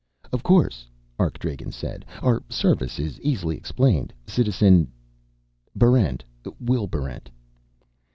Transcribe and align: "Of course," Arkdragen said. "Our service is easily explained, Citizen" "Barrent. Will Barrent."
"Of 0.33 0.41
course," 0.41 0.87
Arkdragen 1.19 1.71
said. 1.71 2.05
"Our 2.23 2.41
service 2.49 2.97
is 2.97 3.19
easily 3.21 3.55
explained, 3.55 4.13
Citizen" 4.25 4.87
"Barrent. 5.83 6.23
Will 6.59 6.87
Barrent." 6.87 7.29